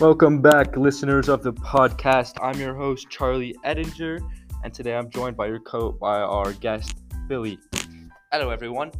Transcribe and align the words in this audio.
Welcome 0.00 0.40
back, 0.40 0.78
listeners 0.78 1.28
of 1.28 1.42
the 1.42 1.52
podcast. 1.52 2.38
I'm 2.40 2.58
your 2.58 2.74
host, 2.74 3.10
Charlie 3.10 3.54
Edinger, 3.66 4.18
and 4.64 4.72
today 4.72 4.96
I'm 4.96 5.10
joined 5.10 5.36
by 5.36 5.48
your 5.48 5.60
co 5.60 5.92
by 5.92 6.20
our 6.20 6.54
guest, 6.54 7.02
Billy. 7.28 7.58
Hello, 8.32 8.48
everyone. 8.48 8.92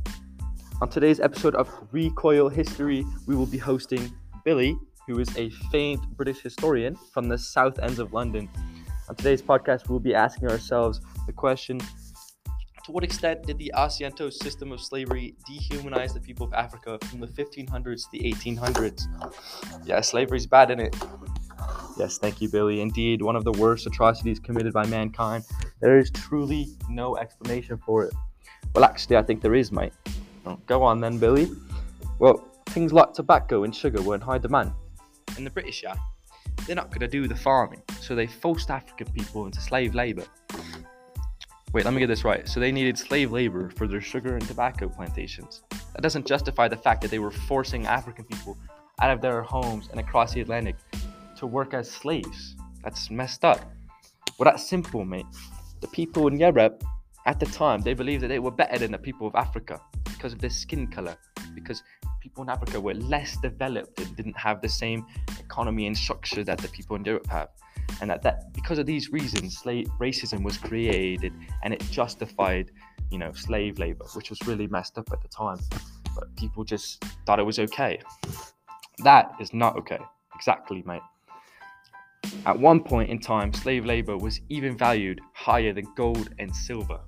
On 0.82 0.91
today's 0.91 1.18
episode 1.18 1.55
of 1.55 1.71
Recoil 1.91 2.50
History, 2.50 3.07
we 3.27 3.35
will 3.35 3.46
be 3.46 3.57
hosting 3.57 4.13
Billy, 4.45 4.77
who 5.07 5.18
is 5.18 5.35
a 5.39 5.49
famed 5.73 6.03
British 6.18 6.41
historian 6.41 6.95
from 7.14 7.30
the 7.30 7.39
south 7.39 7.79
ends 7.79 7.98
of 7.98 8.12
London. 8.12 8.51
On 9.09 9.14
today's 9.14 9.41
podcast, 9.41 9.89
we'll 9.89 10.01
be 10.01 10.14
asking 10.14 10.51
ourselves 10.51 11.01
the 11.27 11.32
question 11.32 11.80
To 12.91 12.95
what 12.95 13.04
extent 13.04 13.46
did 13.46 13.57
the 13.57 13.72
Asiento 13.76 14.32
system 14.32 14.72
of 14.72 14.80
slavery 14.80 15.36
dehumanize 15.48 16.12
the 16.12 16.18
people 16.18 16.44
of 16.44 16.53
Africa 16.53 16.98
from 17.07 17.21
the 17.21 17.29
1500s 17.29 18.03
to 18.03 18.08
the 18.11 18.18
1800s? 18.32 19.03
Yeah, 19.85 20.00
slavery's 20.00 20.44
bad, 20.44 20.72
isn't 20.72 20.81
it? 20.81 20.96
Yes, 21.96 22.18
thank 22.18 22.40
you, 22.40 22.48
Billy. 22.48 22.81
Indeed, 22.81 23.22
one 23.22 23.36
of 23.36 23.45
the 23.45 23.53
worst 23.53 23.86
atrocities 23.86 24.40
committed 24.40 24.72
by 24.72 24.86
mankind. 24.86 25.45
There 25.81 26.00
is 26.00 26.11
truly 26.11 26.71
no 26.89 27.17
explanation 27.17 27.79
for 27.86 28.03
it. 28.03 28.12
Well, 28.75 28.84
actually, 28.84 29.18
I 29.18 29.22
think 29.22 29.40
there 29.40 29.54
is, 29.54 29.70
mate. 29.70 29.93
Oh, 30.45 30.59
go 30.67 30.82
on 30.82 31.00
then, 31.00 31.17
Billy. 31.17 31.48
Well, 32.19 32.45
things 32.70 32.92
like 32.92 33.14
tobacco 33.14 33.62
and 33.62 33.72
sugar 33.72 34.03
were 34.03 34.17
in 34.17 34.20
high 34.20 34.39
demand. 34.39 34.72
And 35.36 35.47
the 35.47 35.50
British, 35.50 35.84
yeah, 35.84 35.95
they're 36.67 36.75
not 36.75 36.89
going 36.89 37.03
to 37.03 37.09
do 37.09 37.28
the 37.28 37.36
farming, 37.36 37.83
so 38.00 38.17
they 38.17 38.27
forced 38.27 38.69
African 38.69 39.12
people 39.12 39.47
into 39.47 39.61
slave 39.61 39.95
labor. 39.95 40.25
Wait, 41.73 41.84
let 41.84 41.95
me 41.95 42.01
get 42.01 42.09
this 42.09 42.25
right. 42.25 42.48
So 42.48 42.59
they 42.59 42.73
needed 42.73 42.98
slave 42.98 43.31
labor 43.31 43.70
for 43.70 43.87
their 43.87 44.01
sugar 44.01 44.34
and 44.34 44.47
tobacco 44.47 44.89
plantations. 44.89 45.63
That 45.95 46.03
doesn't 46.03 46.27
justify 46.27 46.67
the 46.67 46.77
fact 46.77 47.01
that 47.03 47.12
they 47.12 47.21
were 47.21 47.31
forcing 47.31 47.87
African 47.87 48.25
people 48.25 48.59
out 49.01 49.12
of 49.12 49.21
their 49.21 49.43
homes 49.43 49.89
and 49.93 50.01
across 50.01 50.35
the 50.35 50.41
Atlantic 50.41 50.75
to 51.37 51.47
work 51.47 51.73
as 51.73 51.89
slaves. 51.89 52.57
That's 52.83 53.09
messed 53.09 53.45
up. 53.45 53.61
Well, 54.37 54.51
that's 54.51 54.69
simple, 54.69 55.05
mate. 55.05 55.27
The 55.81 55.87
people 55.89 56.27
in 56.27 56.41
Europe 56.41 56.83
at 57.27 57.39
the 57.39 57.47
time, 57.47 57.83
they 57.83 57.95
believed 57.95 58.25
that 58.25 58.29
they 58.29 58.41
were 58.41 58.51
better 58.51 58.79
than 58.79 58.91
the 58.91 58.99
people 58.99 59.29
of 59.29 59.37
Africa 59.37 59.81
because 60.05 60.33
of 60.33 60.41
their 60.41 60.51
skin 60.51 60.89
color, 60.89 61.17
because 61.55 61.84
people 62.21 62.43
in 62.43 62.51
Africa 62.51 62.81
were 62.81 62.95
less 62.95 63.37
developed 63.39 63.99
and 64.01 64.15
didn't 64.17 64.37
have 64.37 64.61
the 64.61 64.69
same 64.69 65.07
economy 65.39 65.87
and 65.87 65.97
structure 65.97 66.45
that 66.45 66.59
the 66.59 66.69
people 66.69 66.97
in 66.97 67.05
Europe 67.05 67.27
have. 67.27 67.49
And 68.01 68.11
that, 68.11 68.23
that 68.23 68.53
because 68.53 68.79
of 68.79 68.87
these 68.87 69.11
reasons, 69.11 69.59
slave 69.59 69.89
racism 69.99 70.43
was 70.45 70.57
created 70.57 71.33
and 71.62 71.75
it 71.75 71.81
justified, 71.91 72.71
you 73.11 73.19
know, 73.19 73.33
slave 73.33 73.79
labor, 73.79 74.05
which 74.15 74.31
was 74.31 74.41
really 74.47 74.67
messed 74.69 74.97
up 74.99 75.11
at 75.12 75.21
the 75.23 75.29
time. 75.29 75.59
But 76.15 76.35
people 76.37 76.65
just 76.65 77.05
thought 77.27 77.39
it 77.39 77.47
was 77.47 77.59
okay. 77.59 78.01
That 78.99 79.33
is 79.41 79.53
not 79.53 79.77
okay. 79.77 79.99
Exactly, 80.34 80.83
mate. 80.87 81.03
At 82.47 82.59
one 82.59 82.83
point 82.83 83.11
in 83.11 83.19
time, 83.19 83.53
slave 83.53 83.84
labor 83.84 84.17
was 84.17 84.41
even 84.49 84.77
valued 84.77 85.21
higher 85.33 85.73
than 85.73 85.87
gold 85.97 86.31
and 86.39 86.55
silver. 86.55 87.01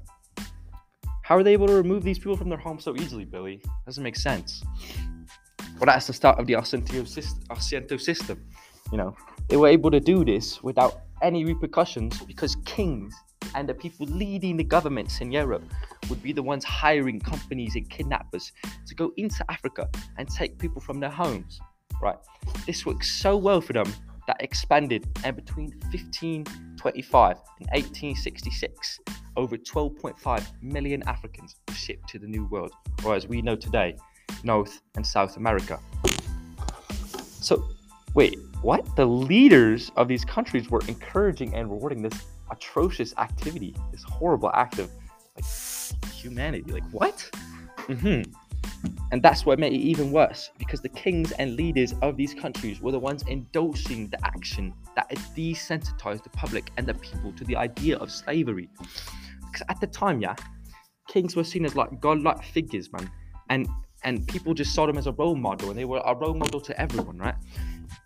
How 1.22 1.36
are 1.36 1.44
they 1.44 1.52
able 1.52 1.68
to 1.68 1.74
remove 1.74 2.02
these 2.02 2.18
people 2.18 2.36
from 2.36 2.48
their 2.48 2.58
homes 2.58 2.82
so 2.82 2.96
easily, 2.96 3.24
Billy? 3.24 3.62
Doesn't 3.86 4.02
make 4.02 4.16
sense. 4.16 4.62
Well, 5.78 5.86
that's 5.86 6.08
the 6.08 6.12
start 6.12 6.38
of 6.40 6.46
the 6.46 6.54
Asiento 6.54 8.00
system. 8.00 8.44
You 8.90 8.98
know, 8.98 9.16
they 9.48 9.56
were 9.56 9.68
able 9.68 9.90
to 9.92 10.00
do 10.00 10.24
this 10.24 10.62
without 10.62 11.02
any 11.22 11.44
repercussions 11.44 12.20
because 12.22 12.56
kings 12.64 13.14
and 13.54 13.68
the 13.68 13.74
people 13.74 14.06
leading 14.06 14.56
the 14.56 14.64
governments 14.64 15.20
in 15.20 15.30
Europe 15.30 15.62
would 16.10 16.22
be 16.22 16.32
the 16.32 16.42
ones 16.42 16.64
hiring 16.64 17.20
companies 17.20 17.76
and 17.76 17.88
kidnappers 17.88 18.52
to 18.86 18.94
go 18.94 19.12
into 19.16 19.44
Africa 19.48 19.88
and 20.18 20.28
take 20.28 20.58
people 20.58 20.80
from 20.80 20.98
their 20.98 21.10
homes. 21.10 21.60
Right? 22.02 22.18
This 22.66 22.84
worked 22.84 23.04
so 23.04 23.36
well 23.36 23.60
for 23.60 23.72
them 23.72 23.92
that 24.26 24.36
expanded 24.40 25.06
and 25.24 25.36
between 25.36 25.70
1525 25.92 27.36
and 27.60 27.68
1866 27.70 28.98
over 29.36 29.56
12.5 29.56 30.62
million 30.62 31.02
Africans 31.06 31.56
were 31.68 31.74
shipped 31.74 32.08
to 32.10 32.18
the 32.18 32.26
New 32.26 32.46
World, 32.46 32.72
or 33.04 33.14
as 33.14 33.26
we 33.26 33.42
know 33.42 33.56
today, 33.56 33.96
North 34.44 34.80
and 34.96 35.06
South 35.06 35.36
America. 35.36 35.78
So, 37.40 37.64
wait, 38.14 38.38
what? 38.62 38.96
The 38.96 39.06
leaders 39.06 39.90
of 39.96 40.08
these 40.08 40.24
countries 40.24 40.70
were 40.70 40.82
encouraging 40.88 41.54
and 41.54 41.70
rewarding 41.70 42.02
this 42.02 42.14
atrocious 42.50 43.14
activity, 43.18 43.74
this 43.90 44.02
horrible 44.04 44.50
act 44.54 44.78
of 44.78 44.90
like 45.36 45.44
humanity. 46.12 46.70
Like, 46.70 46.88
what? 46.90 47.28
Mm-hmm. 47.88 48.30
And 49.10 49.22
that's 49.22 49.44
what 49.44 49.58
made 49.58 49.72
it 49.72 49.80
even 49.80 50.10
worse 50.10 50.50
because 50.58 50.80
the 50.80 50.88
kings 50.88 51.32
and 51.32 51.56
leaders 51.56 51.94
of 52.02 52.16
these 52.16 52.32
countries 52.32 52.80
were 52.80 52.92
the 52.92 52.98
ones 52.98 53.24
endorsing 53.28 54.08
the 54.08 54.24
action 54.24 54.72
that 54.96 55.10
desensitized 55.36 56.22
the 56.22 56.30
public 56.30 56.70
and 56.76 56.86
the 56.86 56.94
people 56.94 57.32
to 57.32 57.44
the 57.44 57.56
idea 57.56 57.96
of 57.98 58.10
slavery. 58.10 58.70
At 59.68 59.80
the 59.80 59.86
time, 59.86 60.20
yeah, 60.20 60.34
kings 61.08 61.36
were 61.36 61.44
seen 61.44 61.64
as 61.64 61.76
like 61.76 62.00
godlike 62.00 62.42
figures, 62.42 62.92
man. 62.92 63.10
And 63.50 63.68
and 64.04 64.26
people 64.26 64.54
just 64.54 64.74
saw 64.74 64.86
them 64.86 64.98
as 64.98 65.06
a 65.06 65.12
role 65.12 65.36
model 65.36 65.70
and 65.70 65.78
they 65.78 65.84
were 65.84 66.02
a 66.04 66.14
role 66.14 66.34
model 66.34 66.60
to 66.60 66.80
everyone, 66.80 67.18
right? 67.18 67.36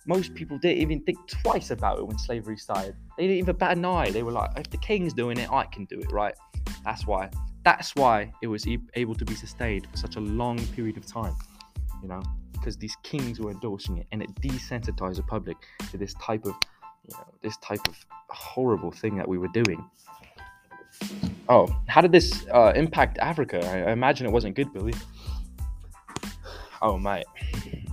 Most 0.06 0.34
people 0.34 0.58
didn't 0.58 0.78
even 0.78 1.00
think 1.02 1.18
twice 1.28 1.70
about 1.70 1.98
it 1.98 2.06
when 2.06 2.18
slavery 2.18 2.56
started. 2.56 2.94
They 3.16 3.24
didn't 3.24 3.38
even 3.38 3.56
bat 3.56 3.76
an 3.76 3.84
eye. 3.84 4.10
They 4.10 4.22
were 4.22 4.32
like, 4.32 4.50
if 4.58 4.68
the 4.68 4.78
king's 4.78 5.14
doing 5.14 5.38
it, 5.38 5.50
I 5.50 5.64
can 5.64 5.86
do 5.86 5.98
it, 5.98 6.12
right? 6.12 6.34
That's 6.84 7.06
why 7.06 7.30
that's 7.66 7.96
why 7.96 8.32
it 8.42 8.46
was 8.46 8.64
able 8.94 9.16
to 9.16 9.24
be 9.24 9.34
sustained 9.34 9.88
for 9.90 9.96
such 9.96 10.14
a 10.14 10.20
long 10.20 10.56
period 10.68 10.96
of 10.96 11.04
time, 11.04 11.34
you 12.00 12.06
know, 12.06 12.22
because 12.52 12.76
these 12.76 12.96
kings 13.02 13.40
were 13.40 13.50
endorsing 13.50 13.98
it 13.98 14.06
and 14.12 14.22
it 14.22 14.32
desensitized 14.36 15.16
the 15.16 15.24
public 15.24 15.56
to 15.90 15.98
this 15.98 16.14
type 16.22 16.44
of, 16.44 16.54
you 17.02 17.16
know, 17.16 17.24
this 17.42 17.56
type 17.56 17.80
of 17.88 17.96
horrible 18.28 18.92
thing 18.92 19.16
that 19.16 19.26
we 19.26 19.36
were 19.36 19.48
doing. 19.48 19.84
Oh, 21.48 21.68
how 21.86 22.00
did 22.00 22.12
this 22.12 22.46
uh, 22.52 22.72
impact 22.74 23.18
Africa? 23.18 23.64
I, 23.64 23.90
I 23.90 23.92
imagine 23.92 24.26
it 24.26 24.32
wasn't 24.32 24.56
good, 24.56 24.72
Billy. 24.72 24.94
Oh, 26.82 26.98
mate, 26.98 27.26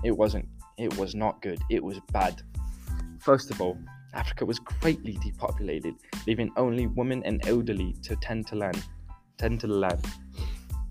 it 0.03 0.11
wasn't. 0.11 0.47
It 0.77 0.97
was 0.97 1.15
not 1.15 1.41
good. 1.41 1.59
It 1.69 1.83
was 1.83 1.99
bad. 2.11 2.41
First 3.19 3.51
of 3.51 3.61
all, 3.61 3.77
Africa 4.13 4.45
was 4.45 4.59
greatly 4.59 5.17
depopulated, 5.23 5.95
leaving 6.27 6.51
only 6.57 6.87
women 6.87 7.23
and 7.23 7.45
elderly 7.47 7.95
to 8.03 8.15
tend 8.17 8.47
to 8.47 8.55
land 8.55 8.83
tend 9.37 9.59
to 9.59 9.67
the 9.67 9.73
land. 9.73 10.05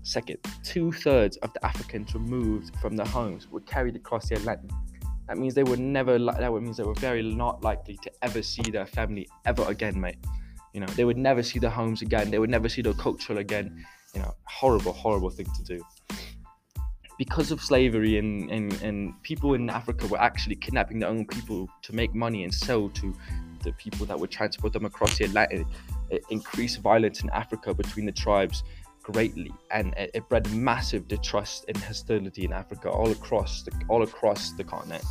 Second, 0.03 0.37
two 0.63 0.91
thirds 0.91 1.37
of 1.37 1.53
the 1.53 1.65
Africans 1.65 2.13
removed 2.13 2.75
from 2.81 2.95
their 2.95 3.05
homes 3.05 3.49
were 3.49 3.61
carried 3.61 3.95
across 3.95 4.29
the 4.29 4.35
Atlantic. 4.35 4.69
That 5.27 5.37
means 5.37 5.53
they 5.53 5.63
were 5.63 5.77
never. 5.77 6.19
That 6.19 6.51
means 6.53 6.77
they 6.77 6.83
were 6.83 6.93
very 6.95 7.23
not 7.23 7.63
likely 7.63 7.97
to 8.03 8.11
ever 8.21 8.41
see 8.43 8.69
their 8.69 8.85
family 8.85 9.27
ever 9.45 9.63
again, 9.63 9.99
mate. 9.99 10.17
You 10.73 10.81
know, 10.81 10.87
they 10.87 11.05
would 11.05 11.17
never 11.17 11.43
see 11.43 11.59
their 11.59 11.69
homes 11.69 12.01
again. 12.01 12.31
They 12.31 12.39
would 12.39 12.49
never 12.49 12.67
see 12.67 12.81
their 12.81 12.93
culture 12.93 13.37
again. 13.37 13.85
You 14.13 14.21
know, 14.21 14.33
horrible, 14.45 14.93
horrible 14.93 15.29
thing 15.29 15.47
to 15.55 15.63
do. 15.63 15.83
Because 17.17 17.51
of 17.51 17.61
slavery 17.61 18.17
and, 18.17 18.49
and, 18.49 18.73
and 18.81 19.21
people 19.21 19.53
in 19.53 19.69
Africa 19.69 20.07
were 20.07 20.19
actually 20.19 20.55
kidnapping 20.55 20.99
their 20.99 21.09
own 21.09 21.25
people 21.25 21.69
to 21.83 21.95
make 21.95 22.13
money 22.15 22.43
and 22.43 22.53
sell 22.53 22.89
to 22.89 23.15
the 23.63 23.71
people 23.73 24.05
that 24.07 24.19
would 24.19 24.31
transport 24.31 24.73
them 24.73 24.85
across 24.85 25.17
the 25.17 25.25
Atlantic 25.25 25.65
it 26.13 26.23
increased 26.29 26.79
violence 26.81 27.23
in 27.23 27.29
Africa 27.31 27.73
between 27.73 28.05
the 28.05 28.11
tribes 28.11 28.63
greatly, 29.01 29.51
and 29.71 29.93
it, 29.97 30.11
it 30.13 30.29
bred 30.29 30.49
massive 30.53 31.07
distrust 31.07 31.65
and 31.67 31.75
hostility 31.77 32.45
in 32.45 32.53
Africa 32.53 32.89
all 32.89 33.11
across 33.11 33.63
the 33.63 33.71
all 33.89 34.03
across 34.03 34.51
the 34.51 34.63
continent. 34.63 35.03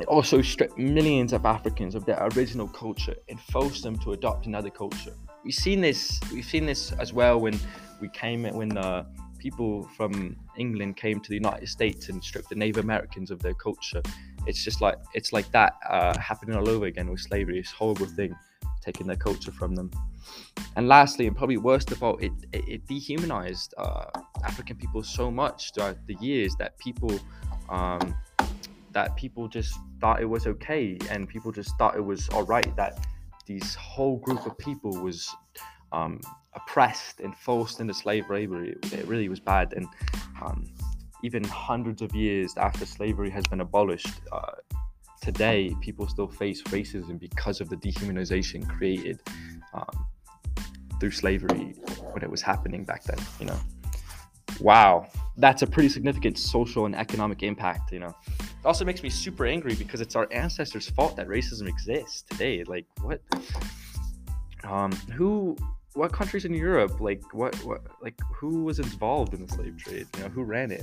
It 0.00 0.06
also 0.08 0.42
stripped 0.42 0.76
millions 0.76 1.32
of 1.32 1.46
Africans 1.46 1.94
of 1.94 2.04
their 2.04 2.22
original 2.34 2.68
culture 2.68 3.16
and 3.28 3.40
forced 3.40 3.82
them 3.82 3.98
to 4.00 4.12
adopt 4.12 4.46
another 4.46 4.70
culture. 4.70 5.14
We've 5.42 5.54
seen 5.54 5.80
this. 5.80 6.20
We've 6.32 6.44
seen 6.44 6.66
this 6.66 6.92
as 6.92 7.12
well 7.12 7.40
when 7.40 7.58
we 8.00 8.08
came 8.08 8.42
when 8.42 8.68
the 8.70 9.06
people 9.38 9.88
from 9.96 10.36
England 10.58 10.96
came 10.96 11.20
to 11.20 11.28
the 11.28 11.34
United 11.34 11.68
States 11.68 12.08
and 12.08 12.22
stripped 12.22 12.48
the 12.50 12.56
Native 12.56 12.82
Americans 12.84 13.30
of 13.30 13.40
their 13.40 13.54
culture. 13.54 14.02
It's 14.46 14.62
just 14.62 14.80
like 14.80 14.98
it's 15.14 15.32
like 15.32 15.50
that 15.52 15.74
uh, 15.88 16.18
happening 16.18 16.56
all 16.56 16.68
over 16.68 16.86
again 16.86 17.10
with 17.10 17.20
slavery. 17.20 17.58
It's 17.58 17.72
a 17.72 17.76
horrible 17.76 18.06
thing 18.06 18.34
taking 18.82 19.06
their 19.06 19.16
culture 19.16 19.52
from 19.52 19.74
them. 19.74 19.90
And 20.76 20.88
lastly, 20.88 21.26
and 21.26 21.36
probably 21.36 21.56
worst 21.56 21.90
of 21.90 22.02
all, 22.02 22.16
it, 22.18 22.32
it, 22.52 22.68
it 22.68 22.86
dehumanized 22.86 23.74
uh, 23.78 24.06
African 24.44 24.76
people 24.76 25.02
so 25.02 25.30
much 25.30 25.72
throughout 25.72 25.98
the 26.06 26.14
years 26.20 26.54
that 26.56 26.78
people 26.78 27.18
um, 27.68 28.14
that 28.92 29.16
people 29.16 29.48
just 29.48 29.78
thought 30.00 30.20
it 30.20 30.26
was 30.26 30.46
okay, 30.46 30.98
and 31.10 31.28
people 31.28 31.52
just 31.52 31.76
thought 31.78 31.96
it 31.96 32.04
was 32.04 32.28
all 32.30 32.44
right 32.44 32.74
that 32.76 33.06
these 33.46 33.74
whole 33.74 34.18
group 34.18 34.44
of 34.46 34.56
people 34.58 34.90
was 35.00 35.34
um, 35.92 36.20
oppressed 36.54 37.20
and 37.20 37.36
forced 37.36 37.80
into 37.80 37.94
slave 37.94 38.28
labor. 38.28 38.64
It, 38.64 38.92
it 38.92 39.06
really 39.06 39.28
was 39.28 39.40
bad, 39.40 39.72
and 39.74 39.86
um, 40.42 40.66
even 41.22 41.42
hundreds 41.44 42.02
of 42.02 42.14
years 42.14 42.54
after 42.56 42.84
slavery 42.86 43.30
has 43.30 43.44
been 43.46 43.60
abolished, 43.60 44.20
uh, 44.32 44.52
today 45.26 45.74
people 45.80 46.06
still 46.06 46.28
face 46.28 46.62
racism 46.64 47.18
because 47.18 47.60
of 47.60 47.68
the 47.68 47.76
dehumanization 47.76 48.68
created 48.68 49.20
um, 49.74 50.06
through 51.00 51.10
slavery 51.10 51.74
when 52.12 52.22
it 52.22 52.30
was 52.30 52.40
happening 52.40 52.84
back 52.84 53.02
then 53.04 53.18
you 53.40 53.46
know? 53.46 53.58
Wow. 54.60 55.08
That's 55.36 55.62
a 55.62 55.66
pretty 55.66 55.88
significant 55.88 56.38
social 56.38 56.86
and 56.86 56.94
economic 56.94 57.42
impact 57.42 57.92
you 57.92 57.98
know 57.98 58.14
also 58.66 58.84
makes 58.84 59.02
me 59.02 59.08
super 59.08 59.46
angry 59.46 59.74
because 59.74 60.00
it's 60.00 60.16
our 60.16 60.28
ancestors' 60.32 60.90
fault 60.90 61.16
that 61.16 61.28
racism 61.28 61.68
exists 61.68 62.22
today. 62.22 62.64
Like 62.64 62.86
what? 63.00 63.20
Um, 64.64 64.92
who? 65.14 65.56
What 65.94 66.12
countries 66.12 66.44
in 66.44 66.52
Europe? 66.52 67.00
Like 67.00 67.22
what? 67.32 67.54
What? 67.64 67.82
Like 68.02 68.20
who 68.34 68.64
was 68.64 68.78
involved 68.78 69.32
in 69.32 69.46
the 69.46 69.52
slave 69.52 69.78
trade? 69.78 70.06
You 70.16 70.24
know, 70.24 70.28
who 70.28 70.42
ran 70.42 70.70
it? 70.70 70.82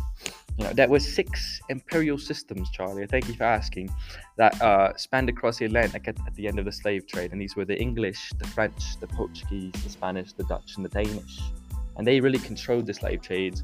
You 0.57 0.65
know, 0.65 0.73
that 0.73 0.89
was 0.89 1.03
six 1.13 1.59
imperial 1.69 2.17
systems, 2.17 2.69
Charlie. 2.71 3.05
Thank 3.05 3.27
you 3.27 3.33
for 3.35 3.43
asking. 3.43 3.93
That 4.37 4.59
uh, 4.61 4.95
spanned 4.97 5.29
across 5.29 5.57
the 5.57 5.65
Atlantic 5.65 6.07
at, 6.07 6.17
at 6.25 6.33
the 6.35 6.47
end 6.47 6.57
of 6.59 6.65
the 6.65 6.71
slave 6.71 7.05
trade, 7.05 7.31
and 7.31 7.41
these 7.41 7.55
were 7.55 7.65
the 7.65 7.79
English, 7.79 8.31
the 8.37 8.47
French, 8.47 8.99
the 8.99 9.07
Portuguese, 9.07 9.73
the 9.83 9.89
Spanish, 9.89 10.33
the 10.33 10.43
Dutch, 10.45 10.77
and 10.77 10.85
the 10.85 10.89
Danish, 10.89 11.39
and 11.97 12.07
they 12.07 12.19
really 12.19 12.39
controlled 12.39 12.87
the 12.87 12.93
slave 12.93 13.21
trades. 13.21 13.61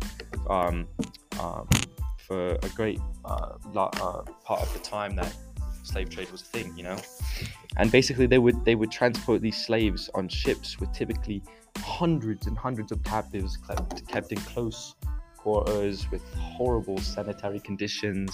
Um, 0.50 0.88
um, 1.40 1.68
for 2.30 2.52
a 2.52 2.70
great 2.76 3.00
uh, 3.26 3.54
uh, 3.76 4.22
part 4.46 4.62
of 4.62 4.72
the 4.72 4.80
time 4.80 5.16
that 5.16 5.36
slave 5.82 6.10
trade 6.12 6.32
was 6.32 6.42
a 6.42 6.46
thing, 6.46 6.72
you 6.78 6.84
know. 6.84 6.98
And 7.78 7.92
basically, 7.92 8.28
they 8.28 8.38
would 8.38 8.64
they 8.66 8.76
would 8.76 8.92
transport 8.92 9.42
these 9.42 9.58
slaves 9.58 10.10
on 10.14 10.30
ships 10.30 10.80
with 10.80 10.94
typically 10.94 11.42
hundreds 11.80 12.46
and 12.46 12.56
hundreds 12.58 12.92
of 12.92 13.04
captives 13.04 13.58
kept, 13.58 14.08
kept 14.08 14.32
in 14.32 14.40
close 14.42 14.96
quarters 15.38 16.10
with 16.12 16.22
horrible 16.36 17.00
sanitary 17.00 17.60
conditions, 17.60 18.32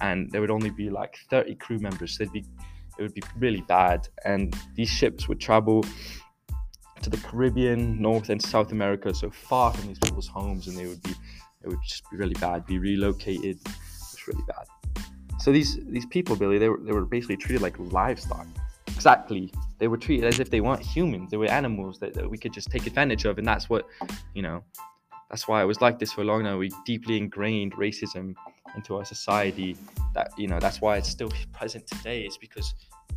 and 0.00 0.30
there 0.30 0.42
would 0.42 0.50
only 0.50 0.70
be 0.70 0.90
like 0.90 1.16
30 1.30 1.54
crew 1.54 1.78
members. 1.78 2.16
So 2.16 2.24
it'd 2.24 2.34
be 2.34 2.44
it 2.98 3.02
would 3.02 3.14
be 3.14 3.22
really 3.38 3.62
bad, 3.62 4.08
and 4.26 4.54
these 4.74 4.90
ships 4.90 5.26
would 5.26 5.40
travel 5.40 5.84
to 7.00 7.10
the 7.10 7.16
Caribbean, 7.16 8.00
North 8.00 8.28
and 8.28 8.40
South 8.40 8.72
America, 8.72 9.14
so 9.14 9.30
far 9.30 9.72
from 9.72 9.88
these 9.88 9.98
people's 9.98 10.28
homes, 10.28 10.68
and 10.68 10.76
they 10.76 10.86
would 10.86 11.02
be 11.02 11.14
it 11.64 11.68
would 11.68 11.82
just 11.82 12.08
be 12.10 12.16
really 12.16 12.34
bad. 12.34 12.66
Be 12.66 12.78
relocated. 12.78 13.58
It's 13.64 14.26
really 14.26 14.44
bad. 14.46 14.66
So 15.40 15.50
these 15.52 15.78
these 15.86 16.06
people, 16.06 16.36
Billy, 16.36 16.58
they 16.58 16.68
were 16.68 16.78
they 16.78 16.92
were 16.92 17.04
basically 17.04 17.36
treated 17.36 17.62
like 17.62 17.78
livestock. 17.78 18.46
Exactly. 18.88 19.52
They 19.78 19.88
were 19.88 19.96
treated 19.96 20.26
as 20.26 20.38
if 20.38 20.50
they 20.50 20.60
weren't 20.60 20.82
humans. 20.82 21.30
They 21.32 21.36
were 21.36 21.50
animals 21.50 21.98
that, 21.98 22.14
that 22.14 22.30
we 22.30 22.38
could 22.38 22.52
just 22.52 22.70
take 22.70 22.86
advantage 22.86 23.24
of, 23.24 23.38
and 23.38 23.46
that's 23.46 23.68
what, 23.68 23.88
you 24.34 24.42
know, 24.42 24.62
that's 25.28 25.48
why 25.48 25.60
it 25.62 25.64
was 25.64 25.80
like 25.80 25.98
this 25.98 26.12
for 26.12 26.22
long 26.24 26.44
now. 26.44 26.58
We 26.58 26.70
deeply 26.84 27.16
ingrained 27.16 27.72
racism 27.72 28.34
into 28.76 28.96
our 28.96 29.04
society. 29.04 29.76
That 30.14 30.30
you 30.38 30.46
know, 30.46 30.60
that's 30.60 30.80
why 30.80 30.98
it's 30.98 31.08
still 31.08 31.32
present 31.52 31.86
today. 31.86 32.22
Is 32.22 32.36
because 32.36 32.74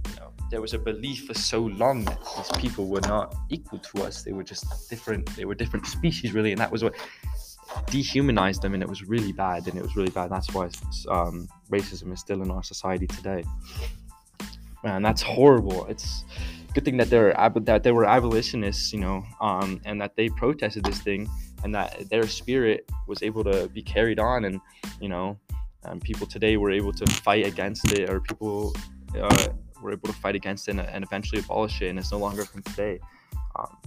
you 0.10 0.16
know 0.16 0.32
there 0.50 0.62
was 0.62 0.74
a 0.74 0.80
belief 0.80 1.28
for 1.28 1.34
so 1.34 1.60
long 1.62 2.06
that 2.06 2.20
these 2.38 2.52
people 2.58 2.88
were 2.88 3.02
not 3.02 3.36
equal 3.50 3.80
to 3.80 4.04
us. 4.04 4.24
They 4.24 4.32
were 4.32 4.44
just 4.44 4.90
different. 4.90 5.28
They 5.36 5.46
were 5.46 5.56
different 5.56 5.86
species, 5.86 6.34
really, 6.34 6.52
and 6.52 6.60
that 6.62 6.72
was 6.72 6.84
what 6.84 6.96
dehumanized 7.88 8.62
them 8.62 8.74
and 8.74 8.84
it 8.84 8.90
was 8.90 9.04
really 9.04 9.32
bad 9.32 9.68
and 9.68 9.78
it 9.78 9.82
was 9.82 9.96
really 9.96 10.12
bad. 10.12 10.30
That's 10.32 10.54
why 10.54 10.70
um, 11.10 11.48
racism 11.70 12.14
is 12.14 12.20
still 12.20 12.42
in 12.42 12.52
our 12.52 12.64
society 12.64 13.08
today. 13.08 13.44
Man 14.84 15.02
that's 15.02 15.22
horrible. 15.22 15.86
It's 15.88 16.26
good 16.74 16.86
thing 16.86 16.98
that 16.98 17.10
they're 17.10 17.34
that 17.62 17.84
they 17.84 17.92
were 17.94 18.06
abolitionists 18.06 18.92
you 18.92 19.00
know 19.00 19.24
um, 19.40 19.80
and 19.86 20.00
that 20.02 20.16
they 20.18 20.28
protested 20.30 20.84
this 20.84 21.00
thing 21.00 21.30
and 21.64 21.74
that 21.74 22.10
their 22.10 22.28
spirit 22.28 22.90
was 23.08 23.24
able 23.24 23.44
to 23.46 23.70
be 23.70 23.82
carried 23.82 24.20
on 24.20 24.44
and 24.46 24.60
you 25.00 25.08
know 25.08 25.40
people 26.02 26.28
today 26.28 26.58
were 26.58 26.72
able 26.72 26.92
to 26.92 27.06
fight 27.06 27.46
against 27.46 27.92
it 27.94 28.10
or 28.10 28.20
people 28.20 28.74
uh, 29.20 29.48
were 29.82 29.94
able 29.94 30.08
to 30.08 30.14
fight 30.14 30.36
against 30.36 30.68
it 30.68 30.72
and, 30.72 30.82
and, 30.82 31.04
eventually 31.04 31.40
abolish 31.40 31.82
it 31.82 31.90
and 31.90 32.00
it's 32.00 32.12
no 32.12 32.18
longer 32.18 32.44
from 32.44 32.62
today. 32.64 33.00
Um, 33.58 33.78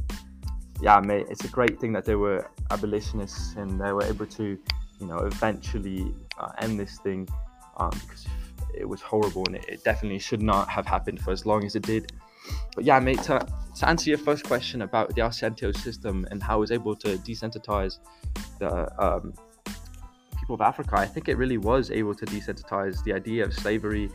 yeah, 0.80 1.00
mate, 1.00 1.26
it's 1.28 1.44
a 1.44 1.48
great 1.48 1.80
thing 1.80 1.92
that 1.92 2.04
they 2.04 2.14
were 2.14 2.48
abolitionists 2.70 3.54
and 3.56 3.80
they 3.80 3.92
were 3.92 4.04
able 4.04 4.26
to, 4.26 4.58
you 5.00 5.06
know, 5.06 5.18
eventually 5.18 6.14
uh, 6.38 6.52
end 6.60 6.78
this 6.78 6.98
thing 6.98 7.28
um, 7.78 7.90
because 7.90 8.26
it 8.74 8.88
was 8.88 9.00
horrible 9.00 9.44
and 9.46 9.56
it, 9.56 9.64
it, 9.68 9.84
definitely 9.84 10.18
should 10.18 10.42
not 10.42 10.68
have 10.68 10.86
happened 10.86 11.20
for 11.20 11.32
as 11.32 11.44
long 11.44 11.64
as 11.64 11.74
it 11.74 11.82
did. 11.82 12.12
But 12.74 12.84
yeah, 12.84 13.00
mate, 13.00 13.22
to, 13.24 13.44
to 13.76 13.88
answer 13.88 14.10
your 14.10 14.18
first 14.18 14.44
question 14.44 14.82
about 14.82 15.14
the 15.14 15.22
Asiento 15.22 15.76
system 15.76 16.26
and 16.30 16.42
how 16.42 16.58
it 16.58 16.60
was 16.60 16.72
able 16.72 16.94
to 16.96 17.16
desensitize 17.18 17.98
the 18.60 18.88
um, 19.02 19.34
people 20.38 20.54
of 20.54 20.60
Africa, 20.60 20.96
I 20.96 21.06
think 21.06 21.28
it 21.28 21.36
really 21.36 21.58
was 21.58 21.90
able 21.90 22.14
to 22.14 22.24
desensitize 22.24 23.02
the 23.02 23.12
idea 23.12 23.44
of 23.44 23.52
slavery 23.52 24.10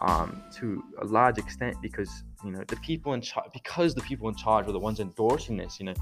um, 0.00 0.42
to 0.54 0.82
a 1.02 1.04
large 1.04 1.38
extent 1.38 1.76
because 1.82 2.22
you 2.44 2.50
know 2.50 2.62
the 2.68 2.76
people 2.76 3.14
in 3.14 3.20
charge 3.20 3.50
because 3.52 3.94
the 3.94 4.02
people 4.02 4.28
in 4.28 4.34
charge 4.34 4.66
were 4.66 4.72
the 4.72 4.78
ones 4.78 5.00
endorsing 5.00 5.56
this 5.56 5.80
you 5.80 5.86
know 5.86 5.94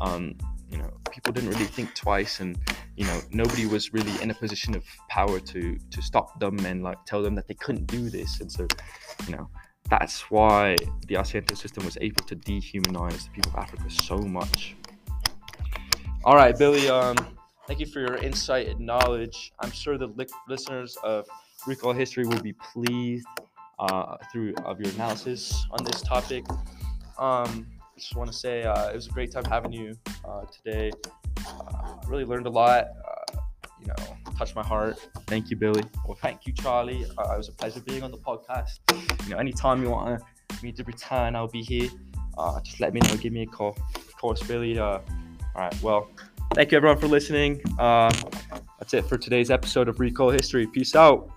um, 0.00 0.34
you 0.70 0.78
know 0.78 0.90
people 1.10 1.32
didn't 1.32 1.50
really 1.50 1.64
think 1.64 1.94
twice 1.94 2.40
and 2.40 2.58
you 2.96 3.04
know 3.04 3.20
nobody 3.30 3.66
was 3.66 3.92
really 3.92 4.20
in 4.22 4.30
a 4.30 4.34
position 4.34 4.74
of 4.74 4.84
power 5.08 5.38
to 5.38 5.78
to 5.90 6.02
stop 6.02 6.38
them 6.40 6.58
and 6.66 6.82
like 6.82 7.04
tell 7.04 7.22
them 7.22 7.34
that 7.34 7.46
they 7.48 7.54
couldn't 7.54 7.86
do 7.86 8.10
this. 8.10 8.40
And 8.40 8.50
so 8.50 8.66
you 9.26 9.36
know 9.36 9.48
that's 9.90 10.30
why 10.30 10.76
the 11.06 11.14
Asiento 11.14 11.56
system 11.56 11.84
was 11.84 11.98
able 12.00 12.24
to 12.24 12.36
dehumanize 12.36 13.24
the 13.24 13.30
people 13.30 13.52
of 13.52 13.58
Africa 13.58 13.90
so 13.90 14.18
much. 14.18 14.74
All 16.24 16.36
right 16.36 16.56
Billy 16.58 16.88
um 16.88 17.16
thank 17.66 17.80
you 17.80 17.86
for 17.86 18.00
your 18.00 18.16
insight 18.16 18.68
and 18.68 18.80
knowledge. 18.80 19.52
I'm 19.60 19.70
sure 19.70 19.98
the 19.98 20.08
li- 20.08 20.26
listeners 20.48 20.96
of 21.04 21.26
Recoil 21.66 21.92
History 21.92 22.26
will 22.26 22.42
be 22.42 22.52
pleased 22.52 23.26
uh, 23.78 24.16
through 24.30 24.54
of 24.64 24.80
your 24.80 24.92
analysis 24.92 25.66
on 25.70 25.84
this 25.84 26.02
topic. 26.02 26.44
Um, 27.18 27.66
I 27.78 27.98
just 27.98 28.16
want 28.16 28.30
to 28.30 28.36
say 28.36 28.64
uh, 28.64 28.88
it 28.88 28.94
was 28.94 29.06
a 29.06 29.10
great 29.10 29.32
time 29.32 29.44
having 29.44 29.72
you 29.72 29.94
uh, 30.24 30.42
today. 30.46 30.90
Uh, 31.46 31.96
really 32.06 32.24
learned 32.24 32.46
a 32.46 32.50
lot. 32.50 32.86
Uh, 32.86 33.38
you 33.80 33.86
know, 33.86 34.16
touched 34.36 34.56
my 34.56 34.64
heart. 34.64 34.98
Thank 35.26 35.50
you, 35.50 35.56
Billy. 35.56 35.82
Well, 36.06 36.18
thank 36.20 36.46
you, 36.46 36.52
Charlie. 36.52 37.04
Uh, 37.18 37.34
it 37.34 37.36
was 37.36 37.48
a 37.48 37.52
pleasure 37.52 37.80
being 37.80 38.02
on 38.02 38.10
the 38.10 38.18
podcast. 38.18 38.78
You 39.24 39.30
know, 39.30 39.38
anytime 39.38 39.82
you 39.82 39.90
want 39.90 40.22
me 40.62 40.72
to 40.72 40.84
return, 40.84 41.36
I'll 41.36 41.48
be 41.48 41.62
here. 41.62 41.88
just 42.64 42.80
let 42.80 42.94
me 42.94 43.00
know. 43.00 43.16
Give 43.16 43.32
me 43.32 43.42
a 43.42 43.46
call. 43.46 43.76
Of 43.94 44.16
course, 44.16 44.42
Billy. 44.42 44.78
all 44.78 45.02
right. 45.54 45.82
Well, 45.82 46.08
thank 46.54 46.72
you 46.72 46.78
everyone 46.78 46.98
for 46.98 47.08
listening. 47.08 47.62
that's 47.78 48.94
it 48.94 49.04
for 49.06 49.18
today's 49.18 49.50
episode 49.50 49.88
of 49.88 50.00
Recoil 50.00 50.30
History. 50.30 50.66
Peace 50.66 50.96
out. 50.96 51.30